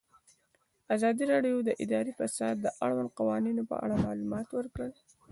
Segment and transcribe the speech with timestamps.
[0.95, 4.91] ازادي راډیو د اداري فساد د اړونده قوانینو په اړه معلومات ورکړي.